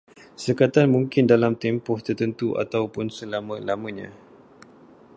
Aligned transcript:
Sekatan 0.43 0.87
mungkin 0.95 1.23
dalam 1.33 1.53
tempoh 1.63 1.97
tertentu 2.07 2.47
ataupun 2.63 3.05
selama-lamanya 3.17 4.09